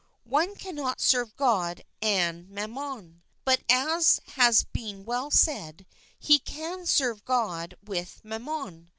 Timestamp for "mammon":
2.49-3.21, 8.25-8.89